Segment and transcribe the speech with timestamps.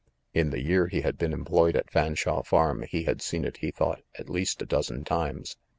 [0.33, 3.57] In the year he had been employed at Fan shawe Farm he had seen it,
[3.57, 5.57] he thought, at least a dozen times.